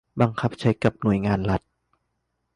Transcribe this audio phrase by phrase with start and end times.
[0.21, 1.61] บังคับใช้กับหน่วยงานรัฐ